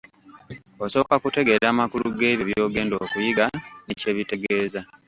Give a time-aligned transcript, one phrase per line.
[0.83, 3.45] Osooka kutegeera makulu g'ebyo by'ogenda okuyiga
[3.85, 4.81] ne kye bitegeeza.